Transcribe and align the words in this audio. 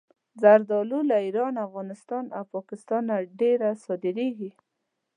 زردالو 0.41 0.99
له 1.09 1.15
ایران، 1.25 1.53
افغانستان 1.65 2.25
او 2.37 2.43
پاکستانه 2.55 3.15
ډېره 3.39 3.69
صادرېږي. 3.83 4.51